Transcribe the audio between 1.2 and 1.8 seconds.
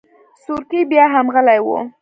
غلی و.